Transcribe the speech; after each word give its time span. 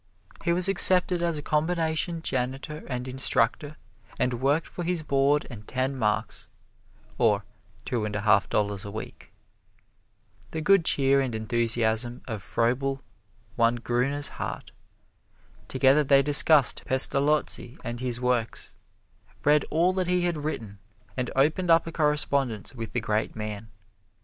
He 0.43 0.51
was 0.51 0.67
accepted 0.67 1.21
as 1.21 1.37
a 1.37 1.43
combination 1.43 2.23
janitor 2.23 2.83
and 2.89 3.07
instructor 3.07 3.77
and 4.17 4.41
worked 4.41 4.65
for 4.65 4.83
his 4.83 5.03
board 5.03 5.45
and 5.47 5.67
ten 5.67 5.95
marks, 5.95 6.47
or 7.19 7.43
two 7.85 8.03
and 8.03 8.15
a 8.15 8.21
half 8.21 8.49
dollars 8.49 8.83
a 8.83 8.89
week. 8.89 9.31
The 10.49 10.59
good 10.59 10.85
cheer 10.85 11.21
and 11.21 11.35
enthusiasm 11.35 12.23
of 12.27 12.41
Froebel 12.41 13.03
won 13.55 13.75
Gruner's 13.75 14.27
heart. 14.41 14.71
Together 15.67 16.03
they 16.03 16.23
discussed 16.23 16.83
Pestalozzi 16.83 17.77
and 17.83 17.99
his 17.99 18.19
works, 18.19 18.73
read 19.45 19.65
all 19.69 19.93
that 19.93 20.07
he 20.07 20.21
had 20.25 20.37
written, 20.37 20.79
and 21.15 21.29
opened 21.35 21.69
up 21.69 21.85
a 21.85 21.91
correspondence 21.91 22.73
with 22.73 22.93
the 22.93 23.01
great 23.01 23.35
man. 23.35 23.69